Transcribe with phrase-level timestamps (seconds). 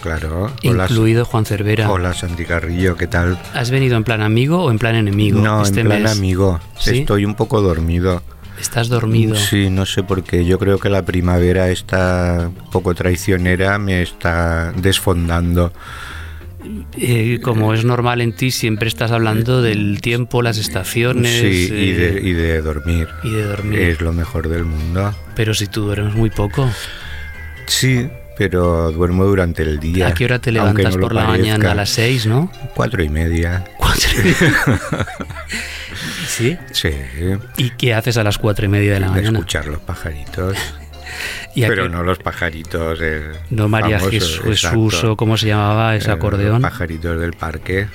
[0.00, 0.50] claro.
[0.62, 1.90] Incluido Juan Cervera.
[1.90, 3.38] Hola Santi Carrillo, ¿qué tal?
[3.54, 5.40] ¿Has venido en plan amigo o en plan enemigo?
[5.40, 6.12] No, este en plan mes?
[6.12, 6.60] amigo.
[6.78, 7.00] ¿Sí?
[7.00, 8.22] Estoy un poco dormido.
[8.60, 9.36] ¿Estás dormido?
[9.36, 10.44] Sí, no sé por qué.
[10.44, 15.72] Yo creo que la primavera esta poco traicionera me está desfondando.
[16.98, 21.90] Eh, como es normal en ti, siempre estás hablando del tiempo, las estaciones Sí, y
[21.90, 23.08] eh, de, y de dormir.
[23.24, 23.78] y de dormir.
[23.80, 25.14] Es lo mejor del mundo.
[25.34, 26.68] Pero si tú duermes muy poco,
[27.66, 28.10] Sí,
[28.40, 30.06] pero duermo durante el día.
[30.06, 31.42] ¿a qué hora te levantas no por la parezca.
[31.42, 31.72] mañana?
[31.72, 32.50] A las seis, ¿no?
[32.74, 33.64] Cuatro y media.
[33.76, 34.08] Cuatro.
[36.26, 36.56] ¿Sí?
[36.72, 36.88] Sí.
[37.58, 39.38] ¿Y qué haces a las cuatro y media de la mañana?
[39.40, 40.56] Escuchar los pajaritos.
[41.54, 42.98] ¿Y pero no los pajaritos.
[43.50, 45.12] no María famosos, Jesús, exacto.
[45.12, 46.62] O cómo se llamaba ese acordeón.
[46.62, 47.88] Los pajaritos del parque.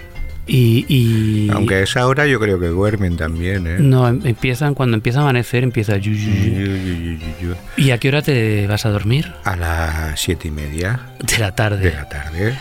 [0.48, 3.78] Y, y- Aunque a esa hora yo creo que duermen también, ¿eh?
[3.80, 6.36] no, em- empiezan cuando empieza a amanecer, empieza yu, yu, yu.
[6.36, 7.56] Yu, yu, yu, yu, yu.
[7.78, 9.34] ¿Y a qué hora te vas a dormir?
[9.44, 11.90] A las siete y media De la tarde.
[11.90, 12.56] de la tarde.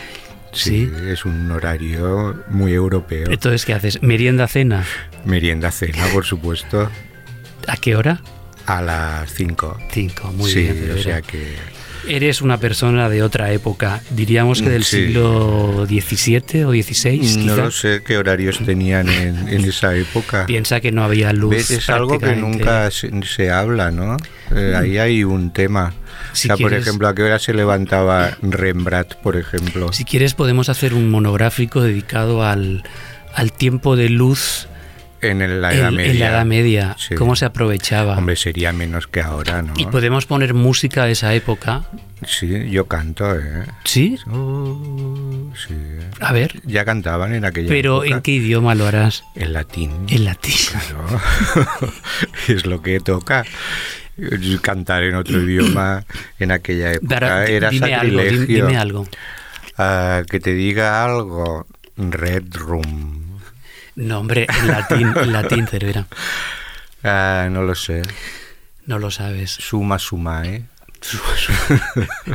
[0.51, 0.89] Sí.
[1.09, 3.29] es un horario muy europeo.
[3.29, 4.01] Entonces, ¿qué haces?
[4.01, 4.85] ¿Merienda cena?
[5.25, 6.89] Merienda cena, por supuesto,
[7.67, 8.21] ¿A qué hora?
[8.65, 9.77] a las 5.
[9.91, 10.71] Cinco, muy sí, bien.
[10.71, 11.01] o Rivera.
[11.03, 11.55] sea que
[12.07, 15.07] Eres una persona de otra época, diríamos que del Sí.
[15.07, 17.55] siglo XVII o XVI, no quizá.
[17.55, 20.45] lo sé qué horarios tenían en, en esa época.
[20.45, 21.51] Piensa que no había luz.
[21.51, 21.71] ¿Ves?
[21.71, 24.17] Es algo que nunca se, se habla, ¿no?
[24.55, 25.93] Eh, ahí hay un tema.
[26.33, 29.91] Si o sea, por quieres- ejemplo, ¿a qué hora se levantaba Rembrandt, por ejemplo?
[29.91, 32.83] Si quieres podemos hacer un monográfico dedicado al,
[33.33, 34.67] al tiempo de luz
[35.21, 36.13] En la en, Edad en Media.
[36.19, 37.15] la Edad Media, Sí.
[37.15, 38.17] cómo se aprovechaba.
[38.17, 39.73] Hombre, sería menos que ahora, ¿no?
[39.77, 41.83] Y podemos poner música de esa época.
[42.25, 43.65] Sí, yo canto, ¿eh?
[43.83, 44.17] ¿Sí?
[44.31, 45.73] Oh, sí.
[46.19, 46.61] A ver.
[46.65, 48.15] Ya cantaban en aquella Pero época.
[48.17, 49.23] ¿en qué idioma lo harás?
[49.35, 49.91] En latín.
[50.09, 50.53] En latín.
[50.71, 51.21] Claro.
[52.47, 53.43] es lo que toca.
[54.61, 56.05] Cantar en otro idioma
[56.39, 58.65] en aquella época era dime algo, sacrilegio.
[58.67, 59.07] dime algo.
[59.77, 61.67] Ah, que te diga algo.
[61.97, 63.24] Red Room.
[63.95, 66.05] No, hombre, en latín, en latín, Cervera.
[67.03, 68.01] Ah, no lo sé.
[68.85, 69.51] No lo sabes.
[69.51, 70.65] Suma sumae.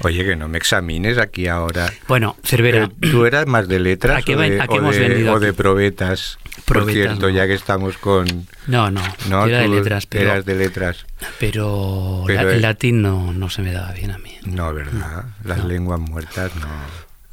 [0.00, 1.90] Oye, que no me examines aquí ahora.
[2.08, 4.78] Bueno, Cervera, Eh, ¿Tú eras más de letras ¿A qué o, de, a qué o
[4.78, 6.38] hemos de- venido o de probetas?
[6.66, 7.28] Por Probetas, cierto, no.
[7.30, 8.26] ya que estamos con...
[8.66, 11.06] no, no, No, era de letras, pero, eras de letras.
[11.38, 14.36] pero, Pero, la- eh, el latín no, no se me daba bien a mí.
[14.44, 15.24] No, ¿verdad?
[15.44, 15.68] Las no.
[15.68, 16.66] lenguas muertas no.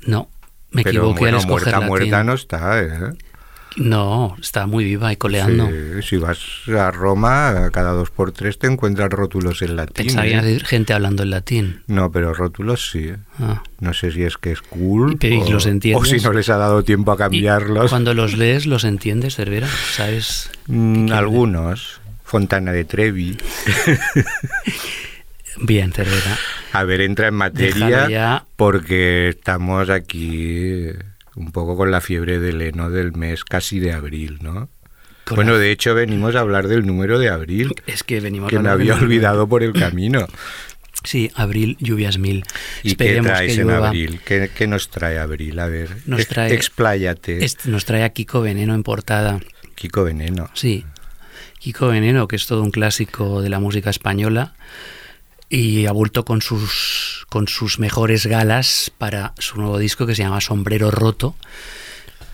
[0.06, 0.30] No,
[0.72, 1.88] me Pero equivoqué bueno, al escoger muerta, latín.
[1.88, 3.14] muerta no está, ¿eh?
[3.78, 5.68] No, está muy viva y coleando.
[5.68, 6.40] Sí, si vas
[6.78, 9.94] a Roma, cada dos por tres te encuentras rótulos en latín.
[10.08, 10.60] Pensaba que ¿eh?
[10.60, 11.82] gente hablando en latín.
[11.88, 13.14] No, pero rótulos sí.
[13.40, 13.64] Ah.
[13.80, 16.02] No sé si es que es cool Pero, ¿y o, los entiendes?
[16.02, 17.90] o si no les ha dado tiempo a cambiarlos.
[17.90, 19.70] cuando los lees, ¿los entiendes, Cervera?
[19.94, 20.52] ¿Sabes?
[20.68, 22.02] Mm, algunos.
[22.26, 23.38] Fontana de Trevi.
[25.60, 26.38] Bien, Cervera.
[26.74, 28.46] A ver, entra en materia ya.
[28.56, 30.86] porque estamos aquí
[31.36, 34.70] un poco con la fiebre del heno del mes casi de abril, ¿no?
[35.26, 38.50] Con bueno, la- de hecho venimos a hablar del número de abril, Es que venimos
[38.50, 40.28] que me había olvidado por el camino.
[41.04, 42.44] Sí, abril, lluvias mil.
[42.84, 43.88] ¿Y qué Esperemos traes que en llueva.
[43.88, 44.20] abril?
[44.24, 45.58] ¿Qué, qué nos trae abril?
[45.60, 47.44] A ver, Nos trae- expláyate.
[47.44, 49.40] Este nos trae a Kiko Veneno en portada.
[49.76, 50.50] Kiko Veneno.
[50.54, 50.86] Sí,
[51.60, 54.54] Kiko Veneno, que es todo un clásico de la música española
[55.52, 60.24] y ha vuelto con sus, con sus mejores galas para su nuevo disco que se
[60.24, 61.36] llama Sombrero Roto,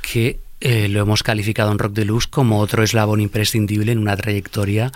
[0.03, 4.15] que eh, lo hemos calificado en Rock de Luz como otro eslabón imprescindible en una
[4.15, 4.91] trayectoria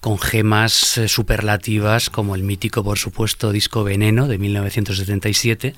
[0.00, 5.74] con gemas eh, superlativas como el mítico, por supuesto, disco Veneno de 1977,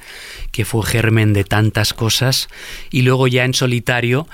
[0.53, 2.49] que fue germen de tantas cosas,
[2.93, 4.29] y luego ya en solitario,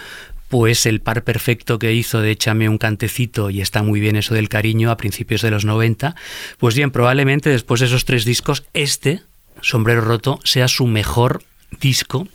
[0.49, 4.35] pues el par perfecto que hizo de Échame un cantecito y está muy bien eso
[4.35, 6.15] del cariño a principios de los 90,
[6.59, 9.23] pues bien, probablemente después de esos tres discos, este,
[9.61, 11.43] Sombrero Roto, sea su mejor
[11.81, 12.27] disco,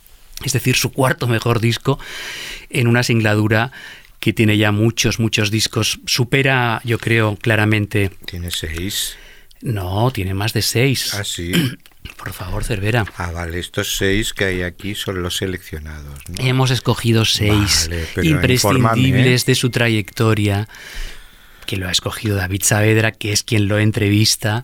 [0.44, 1.98] es decir, su cuarto mejor disco
[2.70, 3.72] en una singladura
[4.20, 6.00] que tiene ya muchos, muchos discos.
[6.06, 8.10] Supera, yo creo, claramente.
[8.24, 9.16] Tiene seis.
[9.60, 11.12] No, tiene más de seis.
[11.14, 11.52] Ah, sí.
[12.16, 13.04] Por favor, Cervera.
[13.16, 16.18] Ah, vale, estos seis que hay aquí son los seleccionados.
[16.28, 16.44] ¿no?
[16.44, 19.38] Hemos escogido seis Vale, imprescindibles infórmame.
[19.46, 20.68] de su trayectoria,
[21.66, 24.62] que lo ha escogido David Saavedra, que es quien lo entrevista,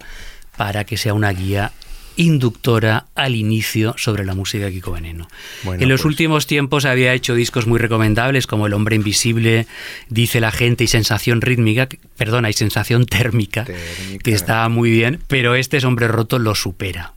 [0.56, 1.72] para que sea una guía
[2.16, 5.26] inductora al inicio sobre la música de Kiko Veneno.
[5.62, 9.66] Bueno, en los pues- últimos tiempos había hecho discos muy recomendables como El hombre invisible,
[10.08, 11.88] Dice la gente y Sensación rítmica,
[12.18, 14.22] perdona, y Sensación térmica, Térmica.
[14.22, 17.14] que estaba muy bien, pero este Hombre roto lo supera.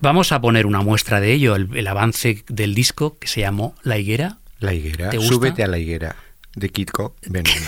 [0.00, 3.74] Vamos a poner una muestra de ello, el, el avance del disco que se llamó
[3.82, 4.38] La higuera.
[4.60, 5.10] La higuera.
[5.10, 5.32] ¿Te gusta?
[5.34, 6.14] Súbete a la higuera.
[6.54, 7.60] De Kitko Veneno.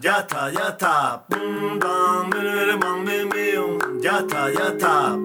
[0.00, 1.24] Ya está, ya está.
[4.00, 5.16] Ya está, ya está.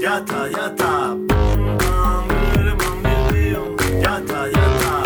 [0.00, 1.16] Ya está, ya está.
[4.00, 5.02] Ya está, ya está.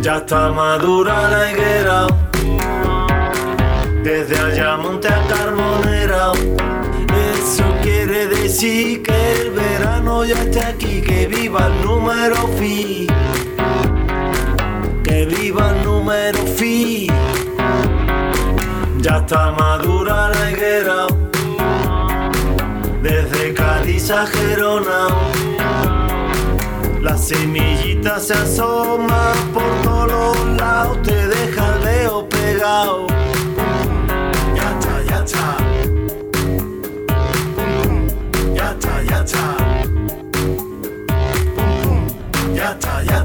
[0.00, 2.27] Ya está madura la higuera.
[4.08, 6.32] Desde allá monte a Carbonera.
[7.34, 11.02] Eso quiere decir que el verano ya está aquí.
[11.02, 13.06] Que viva el número fi.
[15.04, 17.08] Que viva el número fi.
[19.02, 21.06] Ya está madura la higuera.
[23.02, 25.08] Desde Cádiz a Gerona.
[27.02, 33.27] La semillita se asoma por todos lados, te deja el dedo pegado.
[35.28, 35.36] Ya
[38.70, 39.56] está, ya está.
[42.54, 43.18] Ya está, ya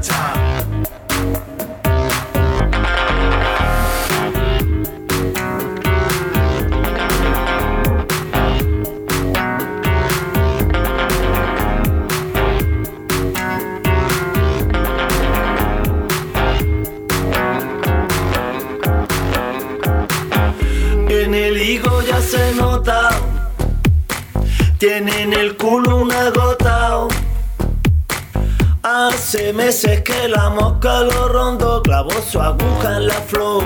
[29.64, 33.64] meses que la mosca lo rondó, clavó su aguja en la flor.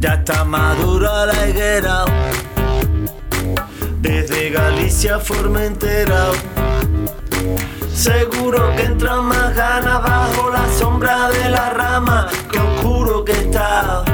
[0.00, 2.04] Ya está madura la higuera.
[4.00, 6.32] Desde Galicia a Formentera.
[7.94, 12.26] Seguro que entran más ganas bajo la sombra de la rama.
[12.50, 14.04] Que oscuro que está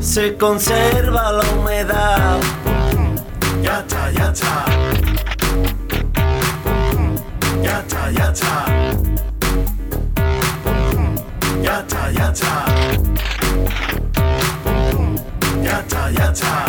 [0.00, 2.38] se conserva la humedad.
[3.62, 4.95] Ya está, ya está.
[11.80, 12.66] Está, ya está.
[15.62, 16.65] Ya está,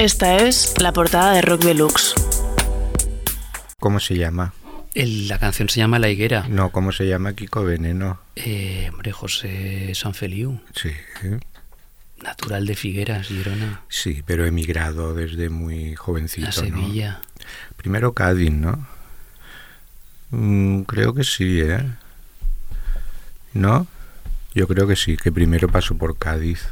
[0.00, 2.14] Esta es la portada de Rock Deluxe.
[3.78, 4.54] ¿Cómo se llama?
[4.94, 6.46] El- la canción se llama La Higuera.
[6.48, 8.18] No, ¿cómo se llama Kiko Veneno?
[8.34, 10.90] Eh, hombre, José Sanfeliu, Sí,
[12.22, 16.46] natural de Figueras, Girona, sí, pero he emigrado desde muy jovencito.
[16.46, 16.52] a ¿no?
[16.52, 17.20] Sevilla.
[17.76, 18.86] Primero Cádiz, ¿no?
[20.30, 21.84] Mm, creo que sí, ¿eh?
[23.52, 23.86] ¿No?
[24.54, 26.68] Yo creo que sí, que primero pasó por Cádiz.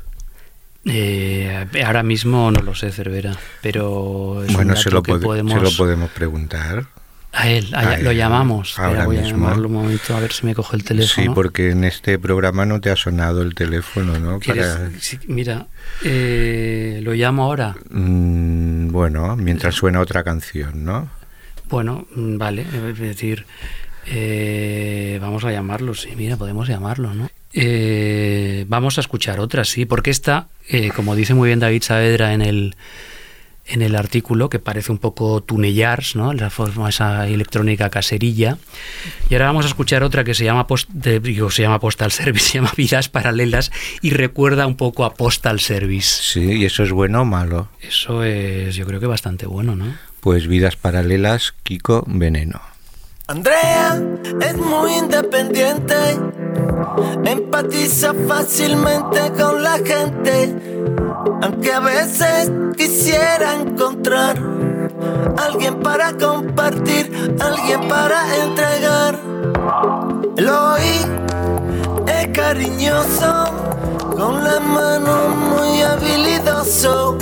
[0.91, 5.53] Eh, ahora mismo no lo sé, Cervera, pero es bueno, se lo, que podemos...
[5.53, 6.87] se lo podemos preguntar.
[7.33, 8.79] A él, a- A lo llamamos.
[8.79, 11.31] Ahora voy a llamarlo un momento a ver si me coge el teléfono.
[11.31, 14.41] Sí, porque en este programa no te ha sonado el teléfono, ¿no?
[14.41, 15.67] ¿Quieres- Para- sí, mira,
[16.05, 17.77] eh, lo llamo ahora.
[17.91, 21.11] Mm, bueno, mientras suena otra canción, ¿no?
[21.69, 23.45] Bueno, mm, vale, es decir,
[24.07, 27.29] eh, vamos a llamarlo, sí, mira, podemos llamarlo, ¿no?
[27.61, 32.33] Eh, vamos a escuchar otra, sí, porque esta, eh, como dice muy bien David Saavedra
[32.33, 32.77] en el,
[33.67, 36.33] en el artículo, que parece un poco tunellars, ¿no?
[36.33, 38.59] La forma esa electrónica caserilla.
[39.29, 42.13] Y ahora vamos a escuchar otra que se llama, post, de- digo, se llama Postal
[42.13, 43.73] Service, se llama Vidas Paralelas
[44.03, 46.23] y recuerda un poco a Postal Service.
[46.23, 47.69] Sí, ¿y eso es bueno o malo?
[47.83, 49.97] Eso es, yo creo que bastante bueno, ¿no?
[50.21, 52.61] Pues Vidas Paralelas, Kiko Veneno.
[53.27, 54.01] Andrea
[54.41, 55.95] es muy independiente,
[57.25, 60.55] empatiza fácilmente con la gente,
[61.43, 64.37] aunque a veces quisiera encontrar
[65.37, 69.19] alguien para compartir, alguien para entregar.
[70.37, 70.83] Eloy
[72.07, 73.45] es cariñoso,
[74.17, 77.19] con la mano muy habilidoso,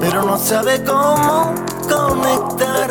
[0.00, 1.54] pero no sabe cómo
[1.88, 2.90] conectar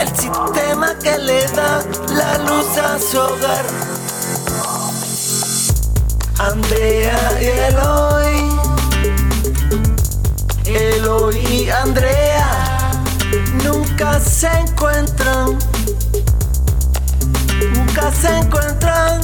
[0.00, 1.82] el sistema que le da
[2.14, 3.95] la luz a su hogar.
[6.38, 8.50] Andrea y Eloy,
[10.66, 12.66] Eloy y Andrea
[13.64, 15.58] nunca se encuentran,
[17.74, 19.20] nunca se encuentran.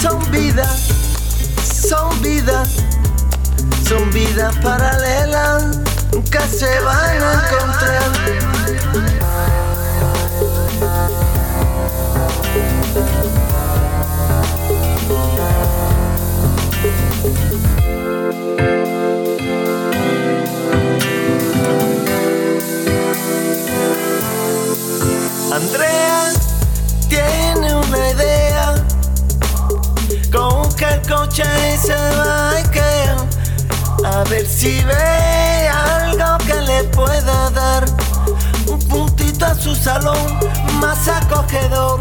[0.00, 0.88] Son vidas,
[1.88, 2.68] son vidas,
[3.86, 5.78] son vidas paralelas,
[6.12, 8.36] nunca se van a encontrar.
[25.52, 26.32] Andrea
[27.08, 28.74] tiene una idea.
[30.30, 31.42] Coge el coche
[31.74, 33.16] y se va a Ikea
[34.04, 37.86] A ver si ve algo que le pueda dar.
[38.68, 40.38] Un puntito a su salón
[40.80, 42.00] más acogedor.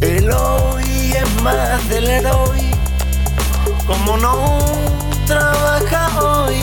[0.00, 2.67] El hoy es más del héroe
[3.88, 4.58] Como no
[5.26, 6.56] trabaja hoy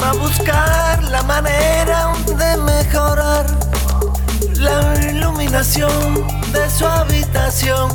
[0.00, 3.46] Va a buscar la manera de mejorar
[4.60, 5.90] la iluminación
[6.52, 7.90] de su habitación.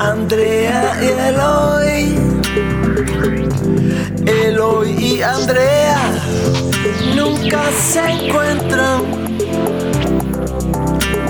[0.00, 2.18] Andrea y Eloy,
[4.26, 6.12] Eloy y Andrea
[7.14, 9.02] nunca se encuentran,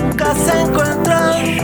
[0.01, 1.55] nunca se encuentran.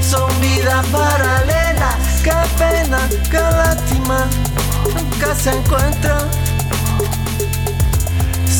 [0.00, 2.98] Son vidas paralelas, qué pena,
[3.30, 4.26] qué lástima,
[4.94, 6.22] nunca se encuentran.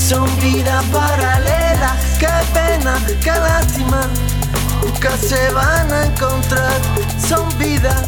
[0.08, 4.08] Son vidas paralelas, qué pena, qué lástima,
[4.82, 6.80] nunca se van a encontrar.
[7.28, 8.04] Son vidas,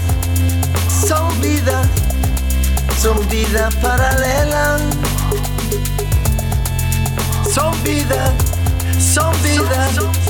[1.06, 1.86] son vidas,
[3.00, 4.82] son vidas paralelas.
[7.56, 8.32] Son vidas,
[9.14, 10.25] son vidas.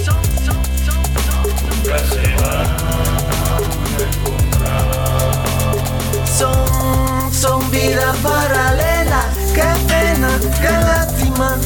[6.36, 10.28] Son, son vidas paralelas, qué pena,
[10.60, 11.56] qué lástima,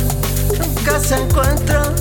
[0.58, 1.94] nunca se encuentran.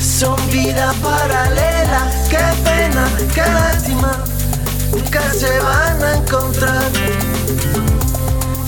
[0.00, 4.12] Son vidas paralelas, qué pena, qué lástima,
[4.92, 6.84] nunca se van a encontrar.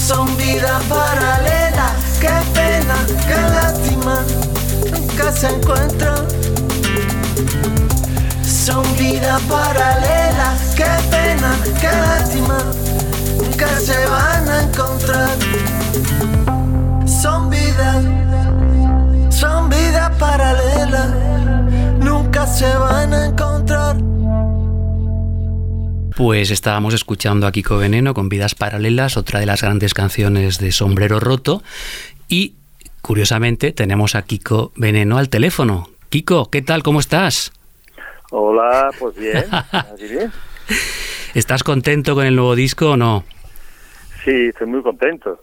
[0.05, 2.97] Son vidas paralelas, qué pena,
[3.29, 4.25] qué lástima,
[4.91, 6.38] nunca se encuentran.
[8.69, 12.59] Son vidas paralelas, qué pena, qué lástima,
[13.39, 15.39] nunca se van a encontrar.
[17.09, 18.05] Son vidas,
[19.31, 21.15] son vidas paralelas,
[21.99, 23.97] nunca se van a encontrar.
[26.15, 30.73] Pues estábamos escuchando a Kiko Veneno con Vidas Paralelas, otra de las grandes canciones de
[30.73, 31.63] Sombrero Roto.
[32.29, 32.57] Y
[33.01, 35.89] curiosamente tenemos a Kiko Veneno al teléfono.
[36.11, 36.83] Kiko, ¿qué tal?
[36.83, 37.53] ¿Cómo estás?
[38.31, 40.31] Hola, pues bien, así bien.
[41.35, 43.25] ¿Estás contento con el nuevo disco o no?
[44.25, 45.41] Sí, estoy muy contento,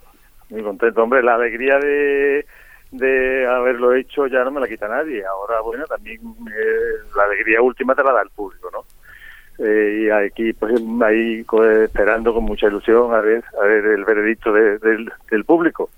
[0.50, 1.01] muy contento.
[1.04, 2.46] Hombre, la alegría de,
[2.92, 5.24] de haberlo hecho ya no me la quita nadie.
[5.25, 8.86] Ahora, bueno, también eh, la alegría última te la da el público, ¿no?
[9.65, 11.46] Eh, y aquí, pues, ahí
[11.84, 15.89] esperando con mucha ilusión a ver, a ver el veredicto de- del, del público.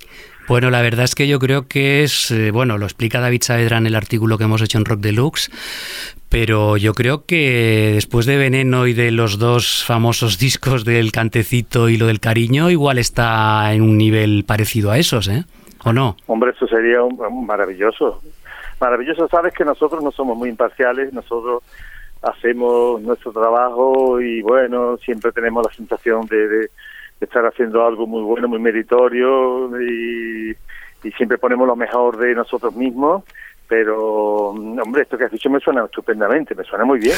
[0.47, 3.77] Bueno, la verdad es que yo creo que es, eh, bueno, lo explica David Saavedra
[3.77, 5.51] en el artículo que hemos hecho en Rock Deluxe,
[6.29, 11.89] pero yo creo que después de Veneno y de los dos famosos discos del Cantecito
[11.89, 15.43] y lo del Cariño, igual está en un nivel parecido a esos, ¿eh?
[15.83, 16.15] ¿O no?
[16.27, 18.21] Hombre, eso sería un, maravilloso.
[18.79, 21.61] Maravilloso, sabes que nosotros no somos muy imparciales, nosotros
[22.21, 26.69] hacemos nuestro trabajo y bueno, siempre tenemos la sensación de- de
[27.25, 30.55] estar haciendo algo muy bueno, muy meritorio y,
[31.15, 33.23] siempre ponemos lo mejor de nosotros mismos.
[33.69, 37.15] Pero, hombre, esto que has dicho me suena estupendamente, me suena muy bien.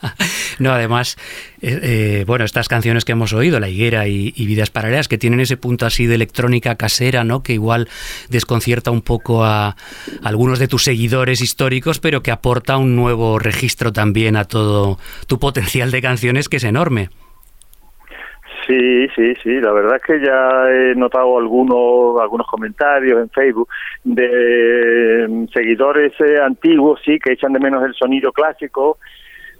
[0.58, 1.16] no, además,
[1.62, 5.38] eh, eh, bueno, estas canciones que hemos oído, La Higuera y, Vidas Paralelas, que tienen
[5.38, 7.44] ese punto así de electrónica casera, ¿no?
[7.44, 7.88] Que igual
[8.28, 9.76] desconcierta un poco a
[10.22, 14.98] algunos de tus seguidores históricos, pero que aporta un nuevo registro también a todo
[15.28, 17.10] tu potencial de canciones, que es enorme.
[18.66, 19.60] Sí, sí, sí.
[19.60, 23.68] La verdad es que ya he notado algunos algunos comentarios en Facebook
[24.04, 28.98] de mm, seguidores eh, antiguos, sí, que echan de menos el sonido clásico.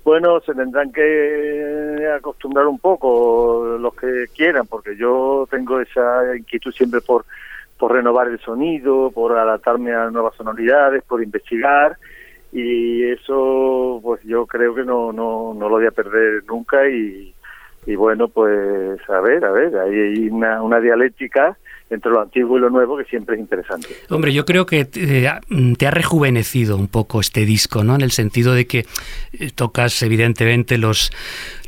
[0.05, 6.73] Bueno, se tendrán que acostumbrar un poco los que quieran, porque yo tengo esa inquietud
[6.73, 7.25] siempre por
[7.79, 11.97] por renovar el sonido, por adaptarme a nuevas sonoridades, por investigar
[12.53, 17.34] y eso, pues yo creo que no no no lo voy a perder nunca y
[17.87, 21.57] y bueno, pues a ver, a ver, hay una, una dialéctica
[21.91, 23.89] entre lo antiguo y lo nuevo que siempre es interesante.
[24.09, 27.95] Hombre, yo creo que te, ha rejuvenecido un poco este disco, ¿no?
[27.95, 28.87] En el sentido de que
[29.33, 31.13] eh, tocas evidentemente los,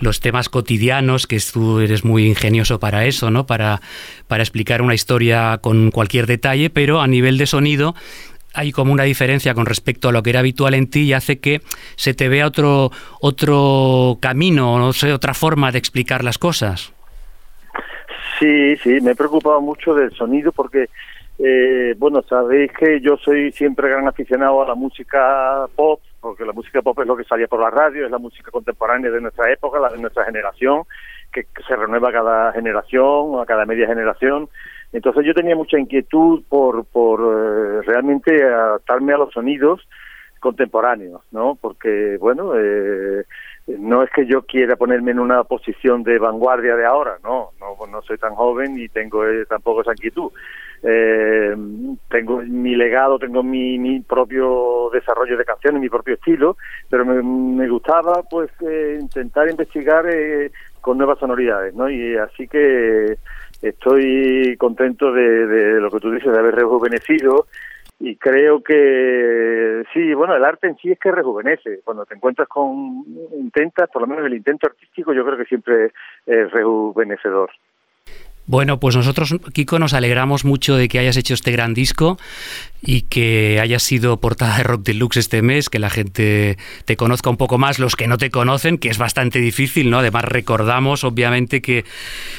[0.00, 3.46] los temas cotidianos, que tú eres muy ingenioso para eso, ¿no?
[3.46, 3.80] Para,
[4.26, 7.94] para explicar una historia con cualquier detalle, pero a nivel de sonido
[8.56, 11.38] hay como una diferencia con respecto a lo que era habitual en ti y hace
[11.38, 11.60] que
[11.94, 16.92] se te vea otro, otro camino, no sé, otra forma de explicar las cosas.
[18.38, 20.88] Sí, sí, me he preocupado mucho del sonido porque,
[21.38, 26.52] eh, bueno, sabéis que yo soy siempre gran aficionado a la música pop, porque la
[26.52, 29.50] música pop es lo que salía por la radio, es la música contemporánea de nuestra
[29.50, 30.82] época, la de nuestra generación,
[31.32, 34.48] que se renueva cada generación a cada media generación.
[34.92, 39.86] Entonces yo tenía mucha inquietud por, por eh, realmente adaptarme a los sonidos
[40.40, 41.56] contemporáneos, ¿no?
[41.60, 43.24] Porque, bueno, eh,
[43.66, 47.86] no es que yo quiera ponerme en una posición de vanguardia de ahora, no, no,
[47.86, 50.30] no soy tan joven y tengo eh, tampoco esa inquietud.
[50.82, 51.56] Eh,
[52.08, 56.56] tengo mi legado, tengo mi, mi propio desarrollo de canciones, mi propio estilo,
[56.88, 60.04] pero me, gustaba pues eh, intentar investigar
[60.80, 61.90] con nuevas sonoridades, ¿no?
[61.90, 63.16] Y así que
[63.62, 67.46] estoy contento de, de lo que tú dices, de haber rejuvenecido
[67.98, 71.80] y creo que sí, bueno, el arte en sí es que rejuvenece.
[71.82, 73.04] Cuando te encuentras con,
[73.38, 75.92] intentas, por lo menos el intento artístico, yo creo que siempre
[76.26, 77.50] es rejuvenecedor.
[78.46, 82.16] Bueno, pues nosotros, Kiko, nos alegramos mucho de que hayas hecho este gran disco
[82.80, 87.28] y que hayas sido portada de Rock Deluxe este mes, que la gente te conozca
[87.28, 89.98] un poco más, los que no te conocen, que es bastante difícil, ¿no?
[89.98, 91.84] Además, recordamos, obviamente, que,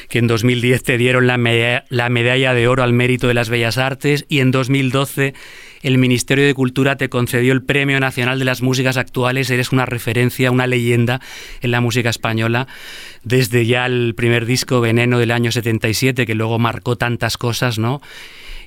[0.07, 3.77] que en 2010 te dieron la, la medalla de oro al mérito de las bellas
[3.77, 5.33] artes y en 2012
[5.81, 9.49] el Ministerio de Cultura te concedió el Premio Nacional de las Músicas Actuales.
[9.49, 11.21] Eres una referencia, una leyenda
[11.61, 12.67] en la música española.
[13.23, 18.01] Desde ya el primer disco, Veneno, del año 77, que luego marcó tantas cosas, ¿no?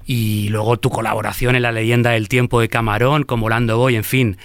[0.07, 4.05] Y luego tu colaboración en la leyenda del tiempo de Camarón, como Lando Boy, en
[4.05, 4.37] fin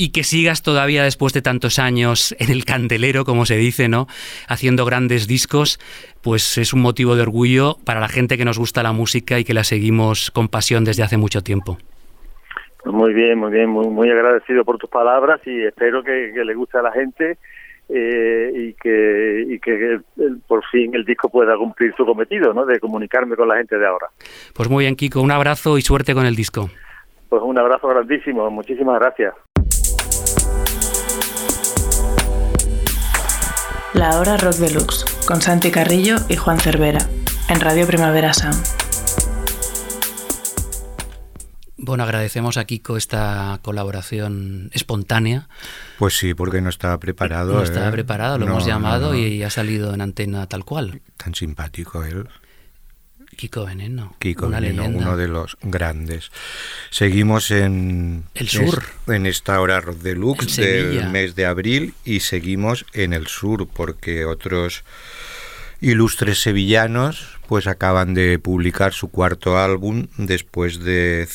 [0.00, 4.08] y que sigas todavía después de tantos años en el candelero, como se dice, ¿no?
[4.48, 5.78] Haciendo grandes discos,
[6.22, 9.44] pues es un motivo de orgullo para la gente que nos gusta la música y
[9.44, 11.76] que la seguimos con pasión desde hace mucho tiempo.
[12.84, 16.78] Muy bien, muy bien, muy, muy agradecido por tus palabras y espero que, le guste
[16.78, 17.36] a la gente
[17.88, 20.00] eh, y que, y que
[20.46, 22.64] por fin el disco pueda cumplir su cometido, ¿no?
[22.64, 24.06] De comunicarme con la gente de ahora.
[24.54, 26.70] Pues muy bien, Kiko, un abrazo y suerte con el disco.
[27.28, 29.34] Pues un abrazo grandísimo, muchísimas gracias.
[33.92, 37.00] La Hora Rock Deluxe, con Santi Carrillo y Juan Cervera,
[37.48, 38.89] en Radio Primavera Sound.
[41.82, 45.48] Bueno, agradecemos a Kiko esta colaboración espontánea.
[45.98, 47.54] Pues sí, porque no estaba preparado.
[47.54, 47.92] No estaba ¿eh?
[47.92, 51.00] preparado, lo hemos llamado y ha salido en antena tal cual.
[51.16, 52.28] Tan simpático él.
[53.34, 54.14] Kiko Veneno.
[54.18, 56.30] Kiko Veneno, uno de los grandes.
[56.90, 63.14] Seguimos en el sur, en esta hora deluxe del mes de abril y seguimos en
[63.14, 64.84] el sur porque otros
[65.80, 71.26] ilustres sevillanos pues acaban de publicar su cuarto álbum después de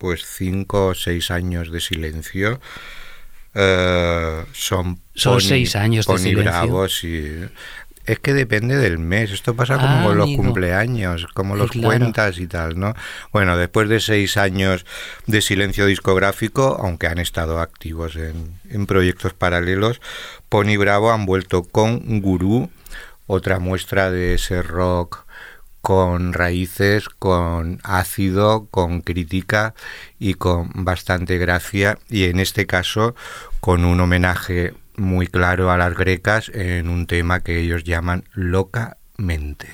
[0.00, 2.58] pues cinco o seis años de silencio.
[3.54, 6.50] Eh, son son seis años de silencio.
[6.50, 9.30] Bravo, es que depende del mes.
[9.30, 12.94] Esto pasa como ah, con los cumpleaños, como los cuentas y tal, ¿no?
[13.30, 14.86] Bueno, después de seis años
[15.26, 20.00] de silencio discográfico, aunque han estado activos en, en proyectos paralelos,
[20.48, 22.70] Pony Bravo han vuelto con Gurú,
[23.26, 25.26] otra muestra de ese rock
[25.80, 29.74] con raíces, con ácido, con crítica
[30.18, 33.14] y con bastante gracia y en este caso
[33.60, 39.68] con un homenaje muy claro a las grecas en un tema que ellos llaman locamente.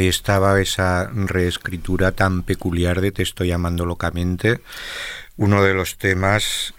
[0.00, 4.60] Ahí estaba esa reescritura tan peculiar de Te estoy llamando locamente,
[5.36, 6.74] uno de los temas,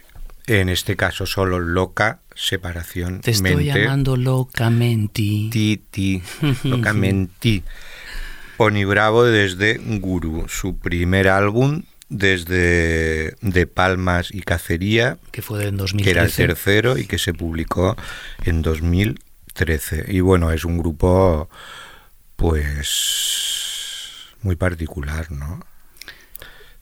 [0.48, 3.22] en este caso solo loca, separación.
[3.22, 5.22] Te estoy llamando locamente.
[5.52, 6.22] Ti, ti,
[6.64, 7.64] locamente.
[8.58, 15.78] Pony Bravo desde Guru, su primer álbum desde De Palmas y Cacería, que fue en
[15.78, 16.04] 2013.
[16.04, 17.96] que era el tercero y que se publicó
[18.44, 20.06] en 2013.
[20.10, 21.50] Y bueno, es un grupo
[22.42, 25.60] pues muy particular, ¿no?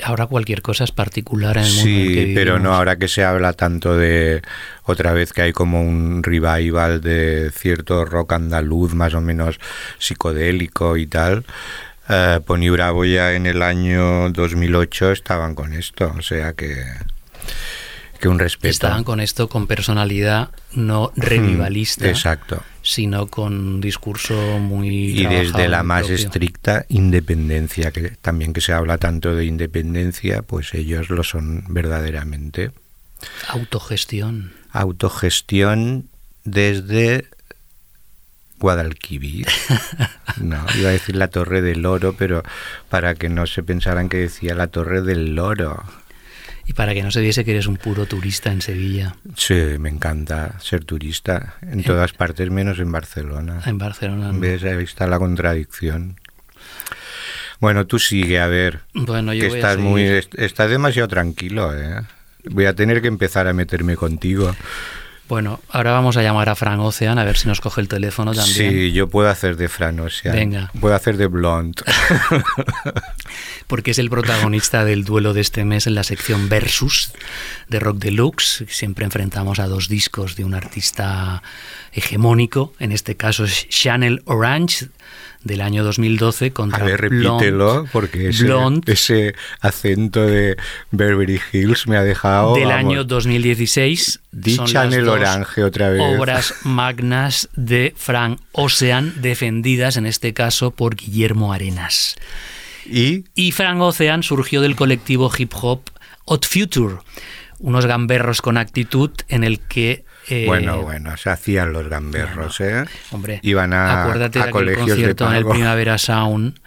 [0.02, 1.84] Ahora cualquier cosa es particular en el mundo.
[1.84, 4.41] Sí, pero no, ahora que se habla tanto de
[4.84, 9.60] otra vez que hay como un revival de cierto rock andaluz más o menos
[9.98, 11.43] psicodélico y tal.
[12.08, 16.82] Eh, Pony Bravo ya en el año 2008 estaban con esto, o sea que
[18.19, 18.69] que un respeto.
[18.69, 22.08] Estaban con esto con personalidad no revivalista.
[22.08, 22.63] Exacto.
[22.82, 25.19] Sino con un discurso muy.
[25.19, 30.73] Y desde la más estricta independencia, que también que se habla tanto de independencia, pues
[30.73, 32.71] ellos lo son verdaderamente.
[33.47, 34.53] Autogestión.
[34.71, 36.10] Autogestión
[36.43, 37.25] desde
[38.60, 39.47] Guadalquivir.
[40.38, 42.43] No, iba a decir la Torre del Oro, pero
[42.88, 45.84] para que no se pensaran que decía la Torre del Loro.
[46.69, 49.15] Y para que no se viese que eres un puro turista en Sevilla.
[49.36, 53.63] Sí, me encanta ser turista en todas partes, menos en Barcelona.
[53.65, 54.32] En Barcelona.
[54.32, 54.39] No.
[54.39, 54.63] ¿Ves?
[54.63, 56.19] Ahí está la contradicción.
[57.60, 58.82] Bueno, tú sigue, a ver.
[58.93, 62.03] Bueno, yo que voy estás a muy, estás demasiado tranquilo, ¿eh?
[62.51, 64.55] Voy a tener que empezar a meterme contigo.
[65.30, 68.34] Bueno, ahora vamos a llamar a Frank Ocean a ver si nos coge el teléfono
[68.34, 68.72] también.
[68.72, 70.36] Sí, yo puedo hacer de Fran Ocean.
[70.36, 70.72] Venga.
[70.82, 71.84] Puedo hacer de Blonde.
[73.68, 77.13] Porque es el protagonista del duelo de este mes en la sección Versus
[77.68, 78.65] de Rock Deluxe.
[78.70, 81.44] Siempre enfrentamos a dos discos de un artista
[81.94, 82.74] hegemónico.
[82.80, 84.88] En este caso es Channel Orange
[85.43, 90.58] del año 2012 contra A ver, repítelo, porque ese, Blonde ese acento de
[90.91, 92.56] Beverly Hills me ha dejado.
[92.56, 94.19] del vamos, año 2016.
[94.32, 96.02] Di Son las Channel dos Orange otra vez.
[96.19, 102.15] Obras magnas de Frank Ocean, defendidas en este caso por Guillermo Arenas.
[102.86, 105.82] Y Y Frank Ocean surgió del colectivo hip hop
[106.25, 106.97] Hot Future,
[107.60, 110.06] unos gamberros con actitud en el que...
[110.27, 112.86] eh, bueno, bueno, se hacían los gamberros, ¿eh?
[113.12, 115.45] Hombre, Iban a, acuérdate a de aquel colegios de concierto en el.
[115.45, 116.60] Primavera Sound,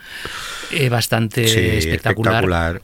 [0.72, 2.82] eh, bastante Sí, espectacular, espectacular.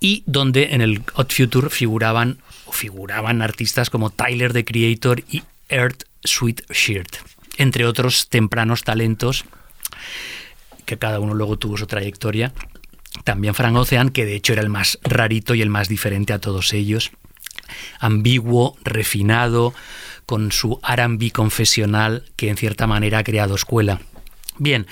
[0.00, 5.44] y donde en el Hot Future figuraban, o figuraban artistas como Tyler the Creator y
[5.68, 7.16] Earth Sweet Shirt,
[7.58, 9.44] entre otros tempranos talentos
[10.86, 12.52] que cada uno luego tuvo su trayectoria.
[13.24, 16.38] También Frank Ocean, que de hecho era el más rarito y el más diferente a
[16.38, 17.10] todos ellos.
[18.00, 19.74] Ambiguo, refinado,
[20.26, 24.00] con su R&B confesional que en cierta manera ha creado escuela.
[24.58, 24.86] Bien,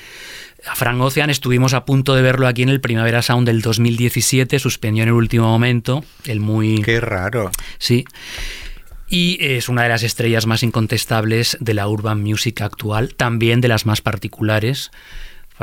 [0.67, 4.59] a Frank Ocean estuvimos a punto de verlo aquí en el Primavera Sound del 2017,
[4.59, 6.83] suspendió en el último momento, el muy...
[6.83, 7.51] Qué raro.
[7.79, 8.05] Sí.
[9.09, 13.69] Y es una de las estrellas más incontestables de la urban music actual, también de
[13.69, 14.91] las más particulares,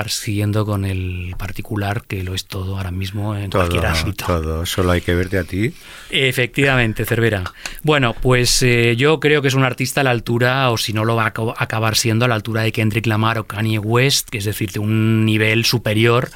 [0.07, 4.25] siguiendo con el particular, que lo es todo ahora mismo en Todo, cualquier ámbito.
[4.25, 4.65] todo.
[4.65, 5.73] Solo hay que verte a ti.
[6.09, 7.43] Efectivamente, Cervera.
[7.83, 11.05] Bueno, pues eh, yo creo que es un artista a la altura, o si no
[11.05, 14.37] lo va a acabar siendo, a la altura de Kendrick Lamar o Kanye West, que
[14.37, 16.29] es decir, de un nivel superior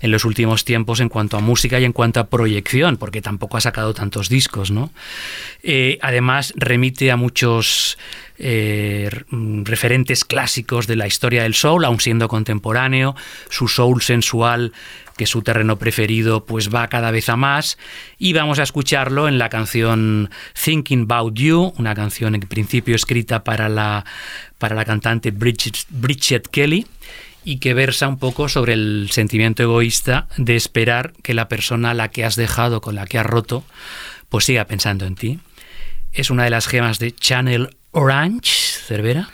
[0.00, 3.56] en los últimos tiempos en cuanto a música y en cuanto a proyección, porque tampoco
[3.56, 4.92] ha sacado tantos discos, ¿no?
[5.62, 7.98] Eh, además, remite a muchos
[8.44, 13.14] eh, mm, referentes clásicos de la historia del soul, aun siendo contemporáneo,
[13.48, 14.72] su soul sensual
[15.16, 17.78] que su terreno preferido, pues va cada vez a más.
[18.18, 23.44] Y vamos a escucharlo en la canción Thinking About You, una canción en principio escrita
[23.44, 24.04] para la,
[24.58, 26.86] para la cantante Bridget, Bridget Kelly
[27.44, 31.94] y que versa un poco sobre el sentimiento egoísta de esperar que la persona a
[31.94, 33.64] la que has dejado, con la que has roto,
[34.28, 35.38] pues siga pensando en ti.
[36.12, 38.50] Es una de las gemas de Channel Orange,
[38.86, 39.28] Cervera,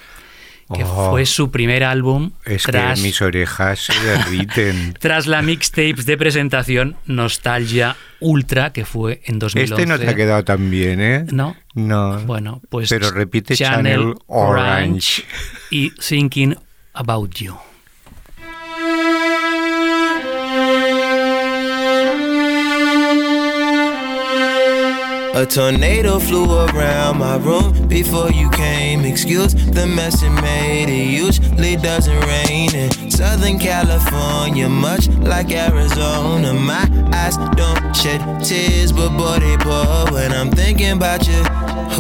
[0.75, 1.11] que Oh.
[1.11, 4.95] fue su primer álbum Es tras que mis orejas se derriten.
[5.01, 9.75] tras la mixtapes de presentación Nostalgia Ultra, que fue en 2011.
[9.75, 11.25] Este no te ha quedado tan bien, ¿eh?
[11.33, 11.57] ¿No?
[11.75, 12.19] No.
[12.27, 15.25] Bueno, pues Pero repite Channel Orange.
[15.71, 16.57] y Thinking
[16.93, 17.57] About You.
[25.35, 29.05] A tornado flew around my room before you came.
[29.05, 30.89] Excuse the mess it made.
[30.89, 36.55] It usually doesn't rain in Southern California, much like Arizona.
[36.55, 41.43] My eyes don't shed tears, but boy, they pour when I'm thinking about you.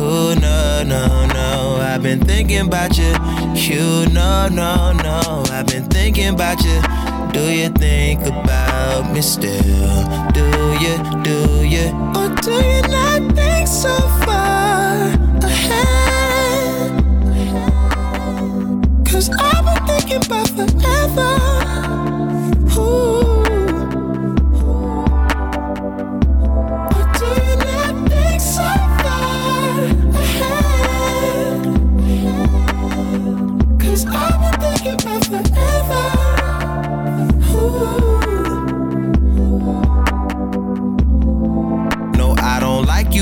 [0.00, 1.78] Oh, no, no, no.
[1.80, 3.12] I've been thinking about you.
[3.54, 5.44] You, no, no, no.
[5.50, 6.80] I've been thinking about you.
[7.32, 10.04] Do you think about me still?
[10.32, 10.44] Do
[10.84, 11.86] you, do you,
[12.16, 14.94] or do you not think so far
[15.42, 16.90] ahead?
[19.06, 19.57] Cause I've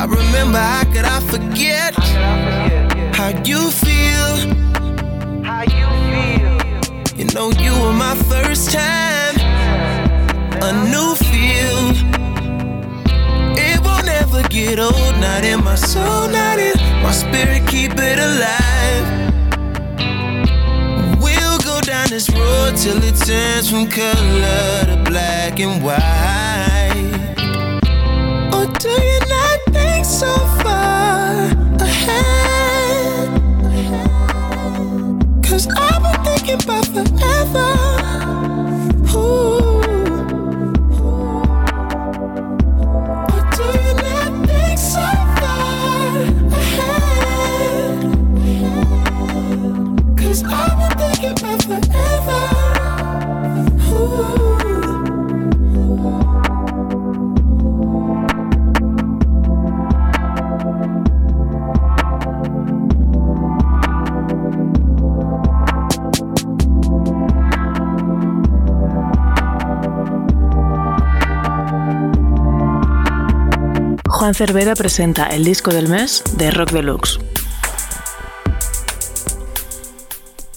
[0.00, 1.94] I remember, how could I forget?
[3.14, 4.32] How you feel?
[5.44, 7.18] How you feel?
[7.18, 9.36] You know, you were my first time.
[10.62, 11.82] A new feel.
[13.58, 18.18] It won't ever get old, not in my soul, not in my spirit, keep it
[18.18, 19.06] alive.
[21.20, 26.00] We'll go down this road till it turns from color to black and white.
[28.54, 29.19] Or do you
[37.40, 37.89] forever.
[74.40, 77.18] Cervera presenta el disco del mes de Rock Deluxe.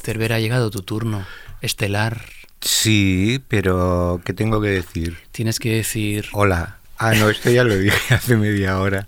[0.02, 1.26] Cervera, ha llegado tu turno.
[1.62, 2.22] Estelar.
[2.62, 5.18] Sí, pero ¿qué tengo que decir?
[5.34, 6.28] Tienes que decir.
[6.32, 6.78] Hola.
[6.98, 9.06] Ah, no, esto ya lo dije hace media hora.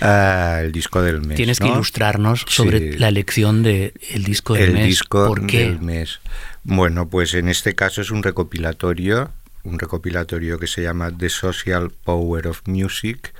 [0.00, 1.36] Ah, el disco del mes.
[1.36, 1.74] Tienes que ¿no?
[1.74, 2.98] ilustrarnos sobre Sí.
[2.98, 3.92] la elección del
[4.24, 4.86] disco del el mes.
[4.86, 5.64] disco ¿Por qué?
[5.64, 6.20] del mes.
[6.64, 9.32] Bueno, pues en este caso es un recopilatorio,
[9.64, 13.32] un recopilatorio que se llama The Social Power of Music,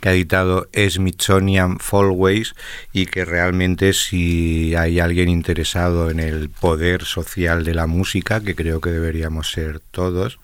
[0.00, 2.54] que ha editado Smithsonian Folkways
[2.92, 8.54] y que realmente si hay alguien interesado en el poder social de la música, que
[8.54, 10.38] creo que deberíamos ser todos,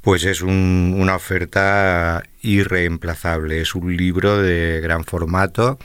[0.00, 3.60] pues es un- una oferta irreemplazable.
[3.60, 5.78] Es un libro de gran formato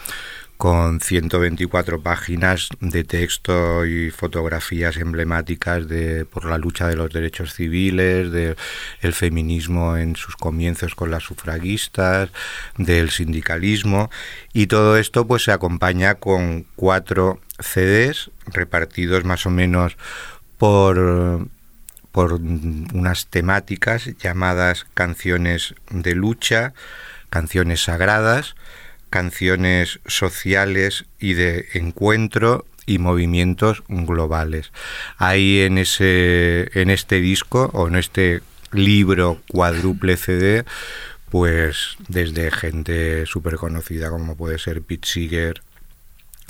[0.57, 7.53] con 124 páginas de texto y fotografías emblemáticas de, por la lucha de los derechos
[7.53, 8.57] civiles, del
[9.01, 12.29] el feminismo en sus comienzos con las sufragistas,
[12.77, 14.09] del sindicalismo.
[14.51, 19.95] Y todo esto pues se acompaña con cuatro CDs repartidos más o menos
[20.57, 21.47] por
[22.17, 26.73] por unas temáticas llamadas canciones de lucha,
[27.29, 28.55] canciones sagradas,
[29.09, 34.71] canciones sociales y de encuentro y movimientos globales.
[35.17, 38.41] Hay en ese en este disco o en este
[38.71, 40.65] libro cuádruple CD
[41.29, 45.61] pues desde gente súper conocida como puede ser Pete Seeger,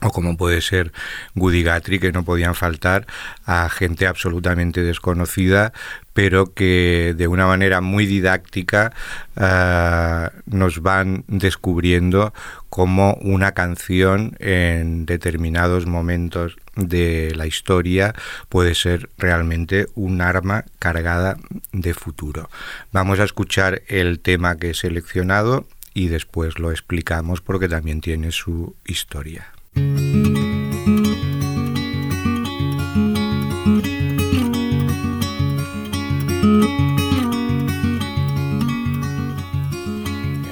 [0.01, 0.91] o como puede ser
[1.33, 3.07] Guthrie, que no podían faltar
[3.45, 5.73] a gente absolutamente desconocida,
[6.13, 8.93] pero que de una manera muy didáctica
[9.35, 12.33] eh, nos van descubriendo
[12.69, 18.13] cómo una canción en determinados momentos de la historia
[18.49, 21.37] puede ser realmente un arma cargada
[21.71, 22.49] de futuro.
[22.91, 28.31] Vamos a escuchar el tema que he seleccionado y después lo explicamos porque también tiene
[28.31, 29.56] su historia.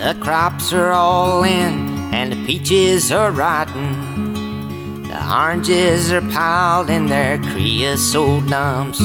[0.05, 5.01] The crops are all in and the peaches are rotten.
[5.01, 8.99] The oranges are piled in their creosote dumps.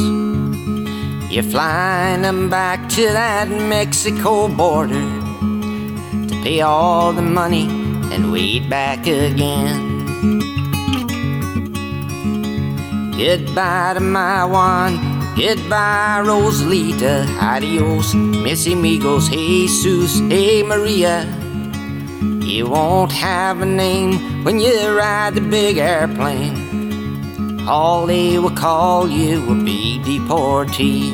[1.33, 5.01] You're flying them back to that Mexico border
[6.29, 7.67] to pay all the money
[8.13, 10.00] and weed back again.
[13.21, 14.97] Goodbye to my one,
[15.37, 21.27] goodbye Rosalita, adios, mis amigos, Jesus, hey Maria.
[22.43, 27.69] You won't have a name when you ride the big airplane.
[27.69, 31.13] All they will call you will be deportees.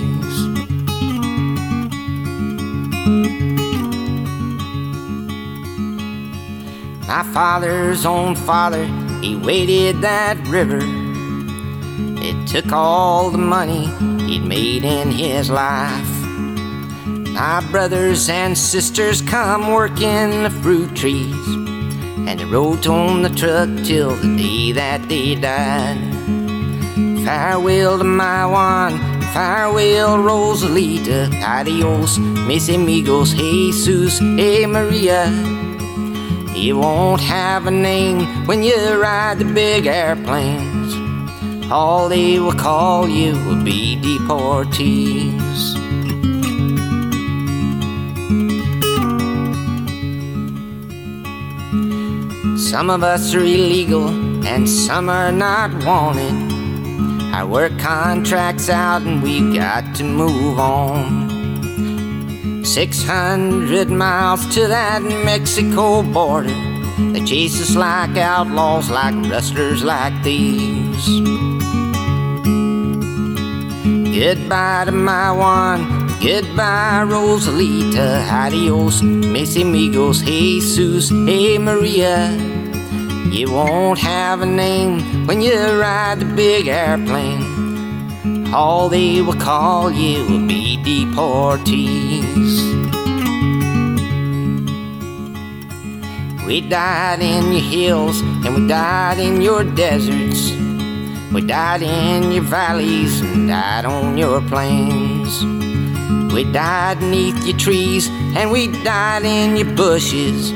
[7.08, 8.86] My father's own father,
[9.20, 11.05] he waded that river
[12.46, 13.86] took all the money
[14.24, 16.08] he'd made in his life.
[17.34, 21.46] My brothers and sisters come working the fruit trees,
[22.28, 25.98] and they wrote on the truck till the day that they died.
[27.24, 28.98] Farewell to my one,
[29.32, 35.26] farewell Rosalita, adios, mis amigos, Jesus, hey Maria.
[36.54, 40.65] You won't have a name when you ride the big airplane
[41.70, 45.74] all they will call you will be deportees.
[52.58, 54.08] Some of us are illegal
[54.46, 56.34] and some are not wanted.
[57.34, 61.26] Our work contracts out and we've got to move on.
[62.64, 66.54] 600 miles to that Mexico border.
[67.12, 71.45] They chase us like outlaws, like rustlers like thieves.
[74.16, 82.30] Goodbye to my one, goodbye Rosalita, adios, mis amigos, Jesus, hey Maria.
[83.30, 88.54] You won't have a name when you ride the big airplane.
[88.54, 92.56] All they will call you will be deportees.
[96.46, 100.65] We died in your hills and we died in your deserts.
[101.36, 105.44] We died in your valleys and died on your plains.
[106.32, 110.50] We died neath your trees and we died in your bushes.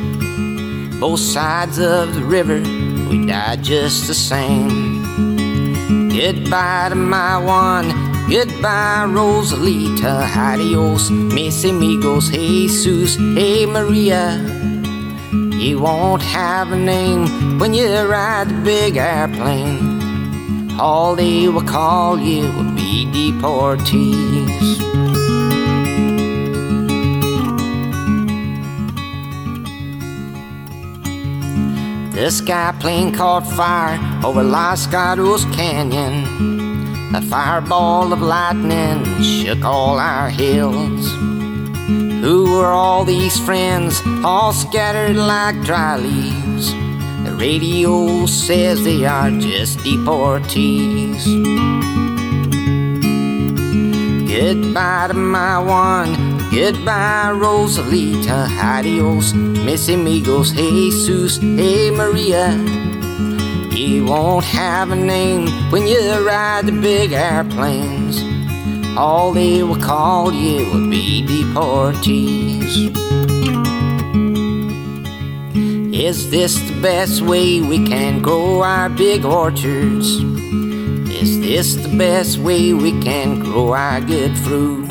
[0.98, 2.60] Both sides of the river,
[3.10, 5.02] we died just the same.
[6.08, 7.90] Goodbye to my one,
[8.30, 14.38] goodbye Rosalita, adios, mis amigos, Jesus, hey Maria.
[15.30, 19.89] You won't have a name when you ride the big airplane
[20.80, 24.78] all they will call you will be deportees.
[32.14, 37.14] The sky plane caught fire over Los Gatos Canyon.
[37.14, 41.12] A fireball of lightning shook all our hills.
[42.22, 46.39] Who were all these friends, all scattered like dry leaves?
[47.40, 51.24] Radio says they are just deportees.
[54.28, 56.12] Goodbye to my one,
[56.50, 62.52] goodbye Rosalita, adios, mis amigos, Jesus, hey Maria.
[63.72, 68.18] You won't have a name when you ride the big airplanes.
[68.98, 73.19] All they will call you will be deportees.
[76.00, 80.08] Is this the best way we can grow our big orchards?
[81.12, 84.88] Is this the best way we can grow our good fruit?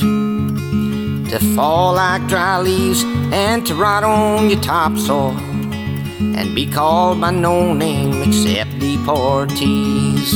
[1.32, 3.04] To fall like dry leaves
[3.34, 10.30] and to rot on your topsoil and be called by no name except deportees.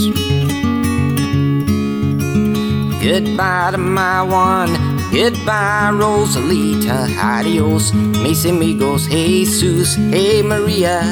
[3.00, 4.83] Goodbye to my one
[5.14, 7.08] Goodbye, Rosalita.
[7.20, 9.06] Adios, mis amigos.
[9.06, 11.04] Jesus, hey, Maria.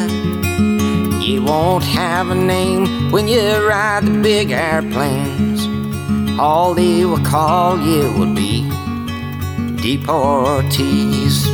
[1.22, 5.68] You won't have a name when you ride the big airplanes.
[6.40, 8.64] All they will call you will be
[9.78, 11.46] deportees.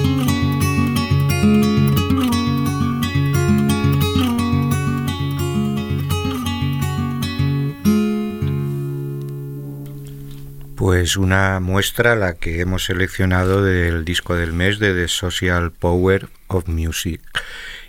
[10.88, 16.30] Pues una muestra la que hemos seleccionado del disco del mes de The Social Power
[16.48, 17.20] of Music.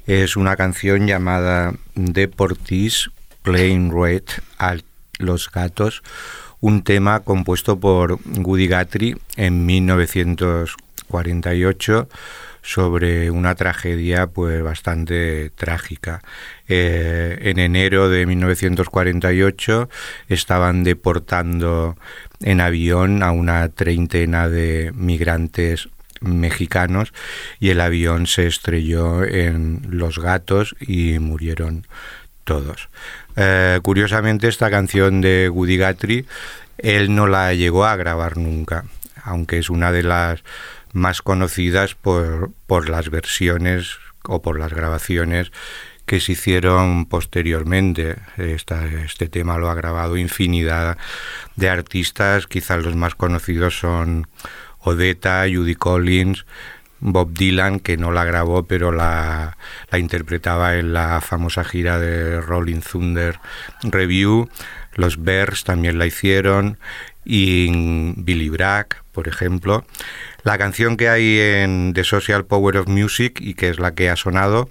[0.09, 3.11] Es una canción llamada Deportees
[3.44, 4.24] Plain Red
[4.59, 4.78] a
[5.18, 6.03] los gatos,
[6.59, 12.09] un tema compuesto por Woody Guthrie en 1948
[12.62, 16.20] sobre una tragedia pues bastante trágica.
[16.68, 19.88] Eh, en enero de 1948
[20.28, 21.96] estaban deportando
[22.41, 25.89] en avión a una treintena de migrantes
[26.20, 27.12] mexicanos
[27.61, 31.86] y el avión se estrelló en Los Gatos y murieron
[32.45, 32.89] todos.
[33.36, 36.24] Eh, curiosamente esta canción de Woody Guthrie
[36.78, 38.84] él no la llegó a grabar nunca,
[39.22, 40.43] aunque es una de las
[40.93, 45.53] más conocidas por, por las versiones o por las grabaciones
[46.09, 48.16] que se hicieron posteriormente.
[48.38, 50.96] este tema lo ha grabado infinidad
[51.54, 54.26] de artistas, quizás los más conocidos son
[54.80, 56.46] Odetta, Judy Collins,
[57.00, 59.59] Bob Dylan, que no la grabó, pero la,
[59.90, 63.38] la, interpretaba en la famosa gira de Rolling Thunder
[63.82, 64.48] Review.
[64.94, 66.78] Los Bears también la hicieron,
[67.24, 67.68] y
[68.16, 69.84] Billy Bragg, por ejemplo.
[70.42, 74.09] La canción que hay en The Social Power of Music y que es la que
[74.09, 74.70] ha sonado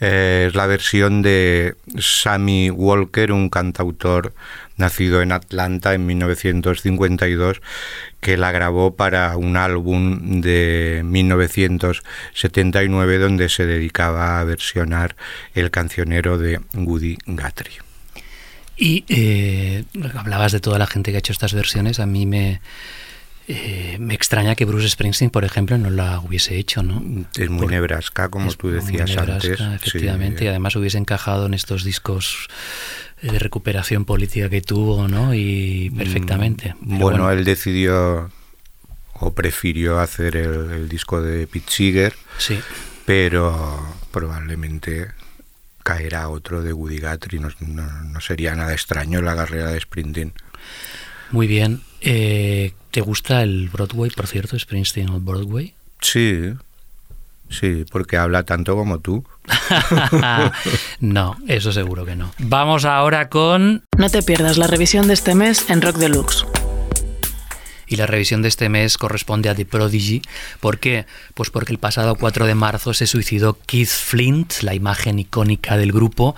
[0.00, 4.32] es la versión de Sammy Walker, un cantautor
[4.76, 7.60] nacido en Atlanta en 1952,
[8.20, 15.16] que la grabó para un álbum de 1979 donde se dedicaba a versionar
[15.54, 17.82] el cancionero de Woody Guthrie.
[18.76, 19.82] Y eh,
[20.14, 22.62] hablabas de toda la gente que ha hecho estas versiones, a mí me,
[23.52, 27.26] eh, me extraña que Bruce Springsteen, por ejemplo, no la hubiese hecho, ¿no?
[27.36, 29.58] Es muy nebrasca, como tú decías antes.
[29.60, 32.46] Efectivamente, y además hubiese encajado en estos discos
[33.20, 35.34] de recuperación política que tuvo, ¿no?
[35.34, 36.76] Y mm, perfectamente.
[36.80, 38.30] Bueno, él decidió
[39.14, 42.60] o prefirió hacer el, disco de Pete Seeger, sí.
[43.04, 45.08] pero probablemente
[45.82, 50.34] caerá otro de Woody Guthrie, no, no, sería nada extraño la carrera de Springsteen.
[51.32, 51.82] Muy bien.
[52.00, 55.74] Eh, ¿Te gusta el Broadway, por cierto, Springsteen o Broadway?
[56.00, 56.52] Sí,
[57.48, 59.24] sí, porque habla tanto como tú.
[61.00, 62.32] no, eso seguro que no.
[62.38, 63.84] Vamos ahora con...
[63.96, 66.46] No te pierdas la revisión de este mes en Rock Deluxe.
[67.90, 70.22] Y la revisión de este mes corresponde a The Prodigy.
[70.60, 71.06] ¿Por qué?
[71.34, 75.90] Pues porque el pasado 4 de marzo se suicidó Keith Flint, la imagen icónica del
[75.90, 76.36] grupo.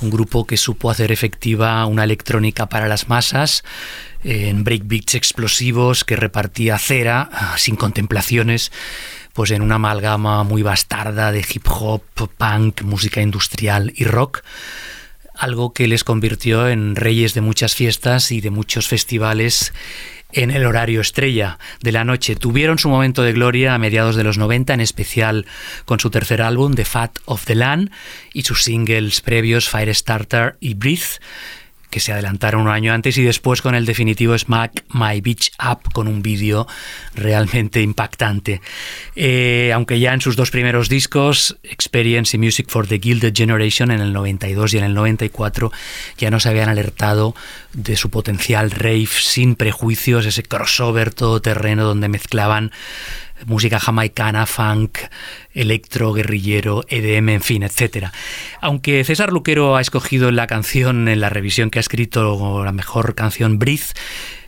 [0.00, 3.64] Un grupo que supo hacer efectiva una electrónica para las masas
[4.24, 8.72] en breakbeats explosivos que repartía cera sin contemplaciones
[9.34, 12.02] pues en una amalgama muy bastarda de hip hop,
[12.36, 14.42] punk, música industrial y rock,
[15.38, 19.72] algo que les convirtió en reyes de muchas fiestas y de muchos festivales
[20.32, 22.36] en el horario estrella de la noche.
[22.36, 25.46] Tuvieron su momento de gloria a mediados de los 90, en especial
[25.84, 27.90] con su tercer álbum, The Fat of the Land,
[28.32, 31.18] y sus singles previos Firestarter y Breathe
[31.90, 35.92] que se adelantaron un año antes y después con el definitivo Smack My Beach Up
[35.92, 36.66] con un vídeo
[37.14, 38.60] realmente impactante.
[39.16, 43.90] Eh, aunque ya en sus dos primeros discos, Experience y Music for the Gilded Generation
[43.90, 45.72] en el 92 y en el 94,
[46.18, 47.34] ya nos habían alertado
[47.72, 52.72] de su potencial rave sin prejuicios, ese crossover todoterreno donde mezclaban
[53.46, 54.98] música jamaicana, funk,
[55.52, 58.08] electro, guerrillero, EDM, en fin, etc.
[58.60, 63.14] Aunque César Luquero ha escogido la canción, en la revisión que ha escrito, la mejor
[63.14, 63.94] canción, Breathe,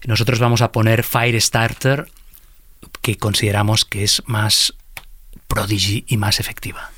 [0.07, 2.09] nosotros vamos a poner Firestarter,
[3.03, 4.75] que consideramos que es más
[5.47, 6.91] prodigy y más efectiva.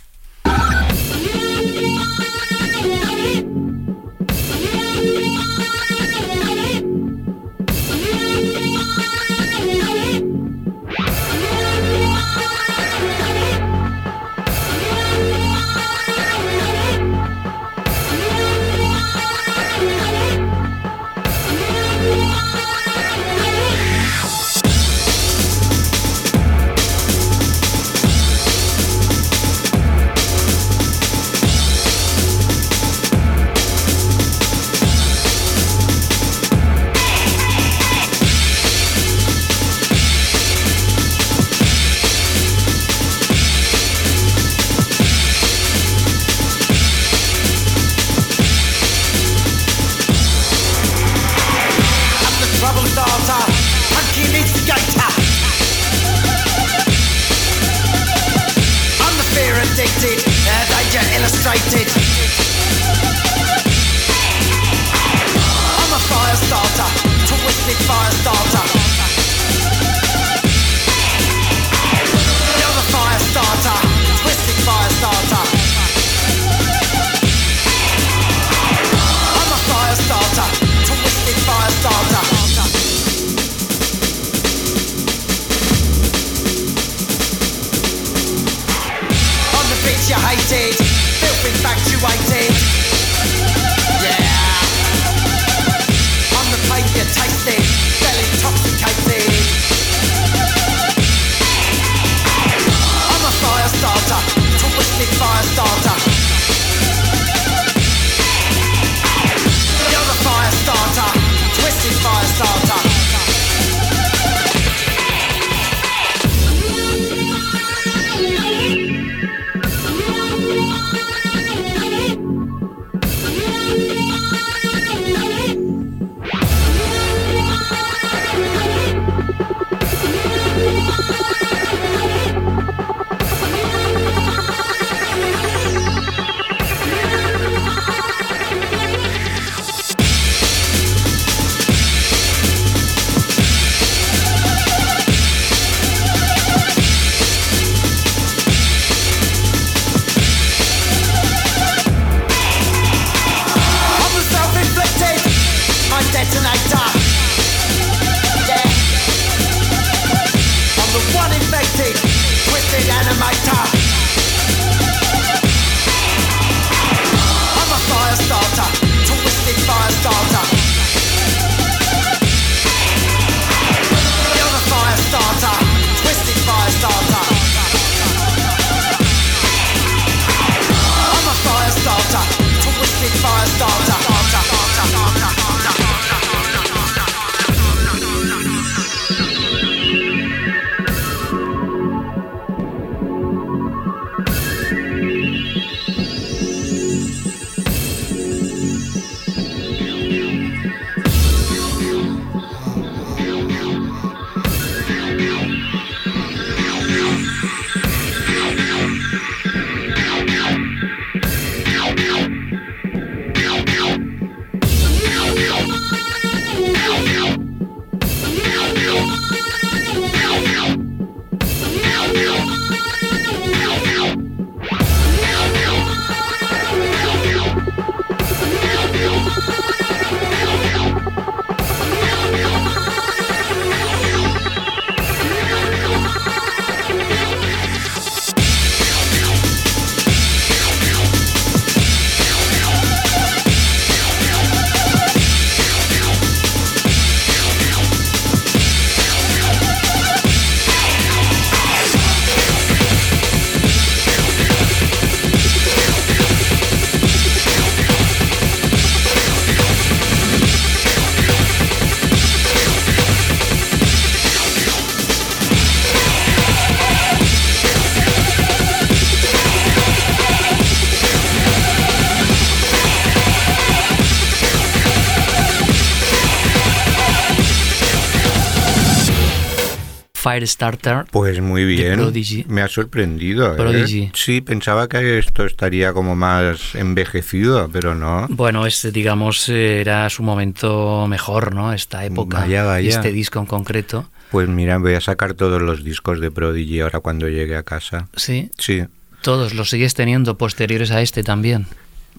[280.23, 281.05] Firestarter.
[281.11, 281.95] Pues muy bien.
[281.95, 282.45] Prodigy.
[282.49, 283.53] Me ha sorprendido.
[283.53, 283.57] ¿eh?
[283.57, 284.11] Prodigy.
[284.15, 288.27] Sí, pensaba que esto estaría como más envejecido, pero no.
[288.31, 291.73] Bueno, este, digamos, era su momento mejor, ¿no?
[291.73, 292.41] Esta época.
[292.41, 292.89] Vaya, vaya.
[292.89, 294.09] Este disco en concreto.
[294.31, 298.09] Pues mira, voy a sacar todos los discos de Prodigy ahora cuando llegue a casa.
[298.15, 298.51] Sí.
[298.59, 298.85] Sí.
[299.23, 301.67] Todos los sigues teniendo posteriores a este también.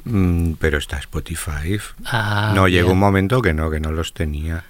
[0.04, 1.80] Mm, pero está Spotify.
[2.06, 2.80] Ah, no, bien.
[2.80, 4.66] llegó un momento que no, que no los tenía.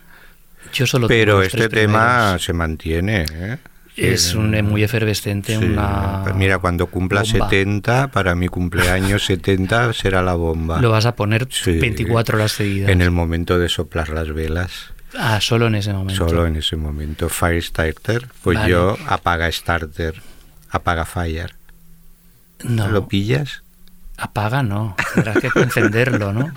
[0.73, 3.25] Yo solo Pero este tema se mantiene.
[3.31, 3.57] ¿eh?
[3.95, 5.63] es un, eh, muy efervescente, Sí.
[5.63, 7.47] una Mira, cuando cumpla bomba.
[7.49, 10.81] 70, para mi cumpleaños 70 será la bomba.
[10.81, 11.77] Lo vas a poner Sí.
[11.79, 12.89] 24 horas seguidas.
[12.89, 14.91] En el momento de soplar las velas.
[15.15, 16.27] Ah, solo en ese momento.
[16.27, 17.29] Solo en ese momento.
[17.29, 18.27] Firestarter.
[18.41, 18.71] Pues Vale.
[18.71, 20.15] yo apaga starter.
[20.71, 21.53] Apaga fire.
[22.63, 23.61] No, ¿Lo pillas?
[24.17, 24.95] Apaga no.
[25.15, 26.51] Tendrás que encenderlo, ¿no?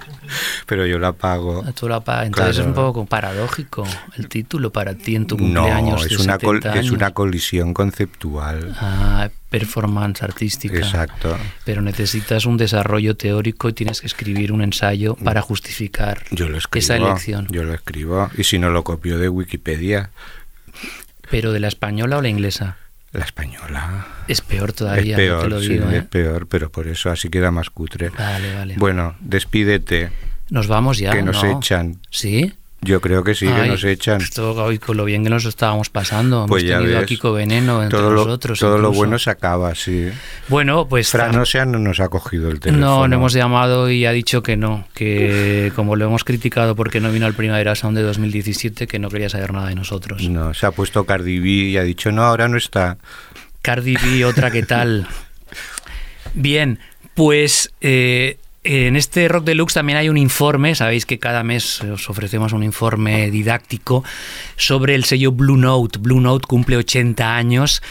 [0.67, 1.65] Pero yo lo apago.
[1.75, 2.27] Tú lo apagas.
[2.27, 2.63] Entonces Claro.
[2.63, 3.85] es un poco paradójico
[4.17, 7.07] el título para ti en tu No, cumpleaños es de una, col- 70 es una
[7.07, 7.15] años.
[7.15, 8.75] colisión conceptual.
[8.81, 10.77] Ah, performance artística.
[10.77, 11.37] Exacto.
[11.65, 16.59] Pero necesitas un desarrollo teórico y tienes que escribir un ensayo para justificar Yo lo
[16.59, 16.81] escribo.
[16.83, 17.47] esa elección.
[17.51, 18.31] Yo lo escribo.
[18.37, 20.11] Y si no lo copio de Wikipedia,
[21.31, 22.77] Pero de la española o la inglesa.
[23.17, 24.07] La española.
[24.29, 25.91] Es peor todavía, es peor, te lo sí, digo.
[25.91, 25.99] ¿eh?
[25.99, 28.11] es peor, pero por eso así queda más cutre.
[28.11, 28.75] Vale, vale.
[28.79, 30.11] Bueno, despídete,
[30.51, 31.11] Nos vamos ya.
[31.13, 31.59] que nos ¿no?
[31.59, 32.01] echan.
[32.11, 32.55] ¿Sí?
[32.83, 34.21] Yo creo que sí, que nos echan.
[34.21, 36.47] Esto hoy con lo bien que nos estábamos pasando.
[36.47, 37.03] Pues Hemos ya tenido ves.
[37.03, 38.59] aquí Veneno entre todo lo, nosotros.
[38.59, 40.09] todo lo bueno se acaba, sí.
[40.49, 41.11] Bueno, pues.
[41.11, 42.87] Fran no nos ha cogido el teléfono.
[42.87, 47.01] No, no hemos llamado y ha dicho que no, que como lo hemos criticado porque
[47.01, 50.23] no vino al Primavera Sound de 2017, que no quería saber nada de nosotros.
[50.29, 52.99] No, se ha puesto Cardi B y ha dicho, no, ahora no está.
[53.63, 55.09] Cardi B, otra que tal.
[56.35, 56.79] Bien,
[57.15, 62.11] Pues eh, en este Rock Deluxe también hay un informe, sabéis que cada mes os
[62.11, 64.03] ofrecemos un informe didáctico
[64.57, 65.99] sobre el sello Blue Note.
[66.01, 67.83] Blue Note cumple 80 años.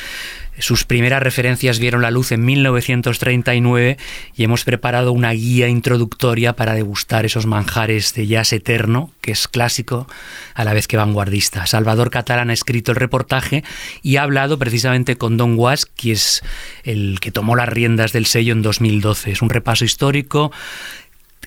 [0.59, 3.97] Sus primeras referencias vieron la luz en 1939
[4.35, 9.47] y hemos preparado una guía introductoria para degustar esos manjares de jazz eterno, que es
[9.47, 10.07] clásico
[10.53, 11.65] a la vez que vanguardista.
[11.65, 13.63] Salvador Catalán ha escrito el reportaje
[14.01, 16.41] y ha hablado precisamente con Don Was, que es
[16.83, 19.31] el que tomó las riendas del sello en 2012.
[19.31, 20.51] Es un repaso histórico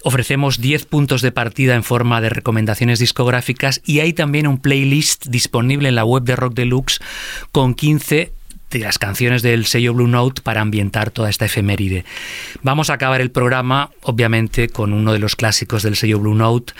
[0.05, 5.27] Ofrecemos 10 puntos de partida en forma de recomendaciones discográficas y hay también un playlist
[5.27, 7.01] disponible en la web de Rock Deluxe
[7.51, 8.33] con 15
[8.71, 12.05] de las canciones del sello Blue Note para ambientar toda esta efeméride.
[12.63, 16.75] Vamos a acabar el programa, obviamente, con uno de los clásicos del sello Blue Note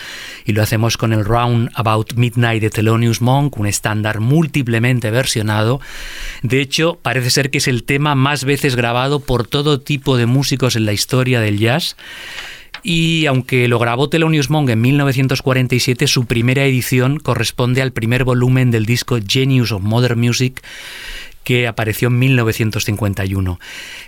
[0.45, 5.81] y lo hacemos con el Round About Midnight de Thelonious Monk, un estándar múltiplemente versionado.
[6.43, 10.25] De hecho, parece ser que es el tema más veces grabado por todo tipo de
[10.25, 11.95] músicos en la historia del jazz.
[12.83, 18.71] Y aunque lo grabó Thelonious Monk en 1947, su primera edición corresponde al primer volumen
[18.71, 20.61] del disco Genius of Modern Music
[21.43, 23.59] que apareció en 1951.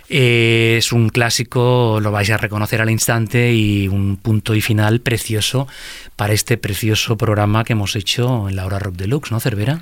[0.08, 5.00] Eh, es un clásico, lo vais a reconocer al instante y un punto y final
[5.00, 5.66] precioso
[6.16, 9.80] para este precioso programa que hemos hecho en la hora rock deluxe, ¿no, Cervera?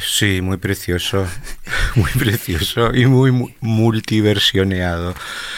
[0.00, 1.26] Sí, muy precioso,
[1.94, 5.14] muy precioso y muy multiversioneado.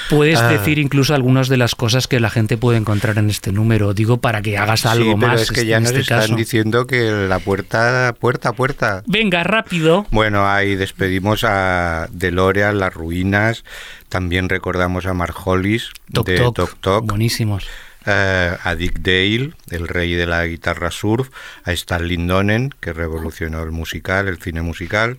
[0.08, 0.48] Puedes ah.
[0.48, 4.18] decir incluso algunas de las cosas que la gente puede encontrar en este número, digo,
[4.18, 5.42] para que hagas algo sí, pero más.
[5.42, 9.02] Es que ya nos este están diciendo que la puerta, puerta, puerta.
[9.06, 10.06] Venga, rápido.
[10.10, 13.64] Bueno, ahí despedimos a DeLorean, Las Ruinas,
[14.08, 17.06] también recordamos a Marjolis de Tok Tok.
[17.06, 17.66] Buenísimos.
[18.12, 21.30] Eh, a Dick Dale, el rey de la guitarra surf,
[21.62, 25.16] a Starlin Donen, que revolucionó el musical, el cine musical,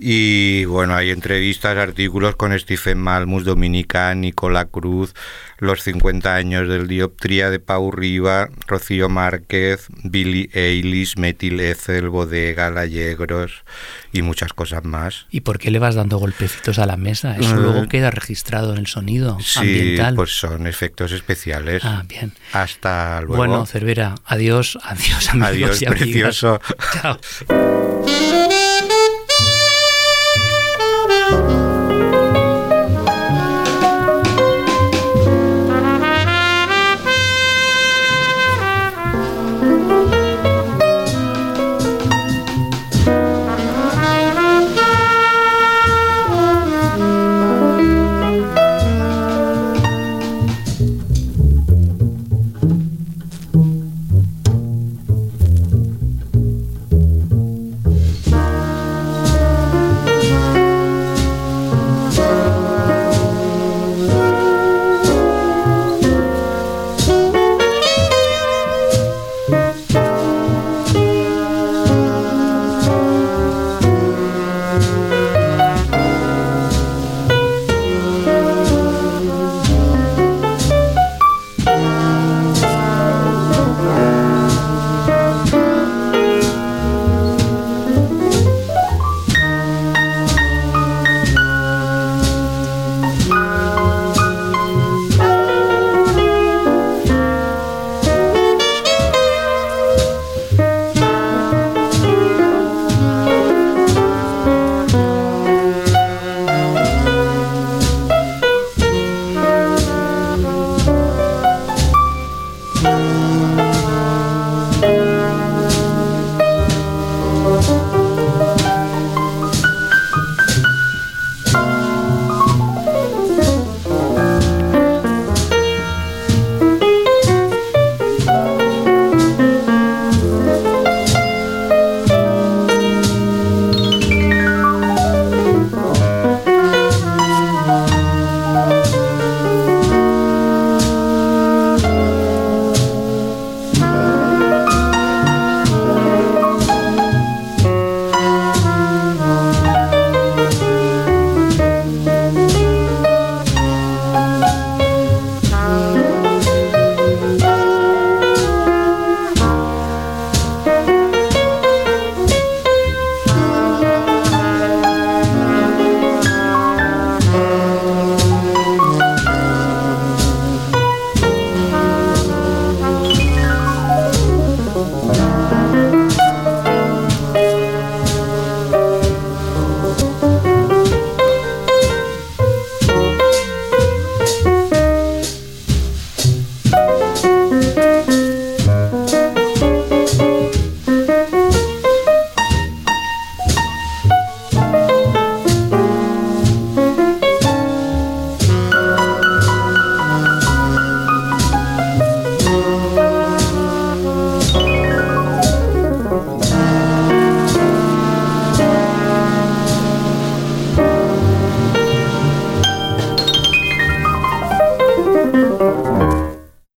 [0.00, 5.14] y bueno, hay entrevistas, artículos con Stephen Malmus, Dominica, Nicola Cruz,
[5.58, 12.70] los 50 años del Dioptría de Pau Riva, Rocío Márquez, Billy Eilis, Metil Ethel, Bodega,
[12.70, 13.64] Gallegros
[14.12, 15.26] y muchas cosas más.
[15.30, 17.36] ¿Y por qué le vas dando golpecitos a la mesa?
[17.36, 17.62] Eso Mm.
[17.62, 20.14] luego queda registrado en el sonido Sí, ambiental.
[20.14, 21.82] pues son efectos especiales.
[21.84, 22.32] Ah, bien.
[22.52, 23.36] Hasta luego.
[23.36, 26.60] Bueno, Cervera, adiós, adiós amigos Adiós, y precioso.
[27.02, 27.97] Chao.